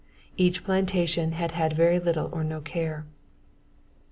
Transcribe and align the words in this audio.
Each 0.35 0.63
plantation 0.63 1.33
had 1.33 1.51
had 1.51 1.73
very 1.73 1.99
little 1.99 2.27
or 2.33 2.43
no 2.43 2.59
care. 2.59 3.05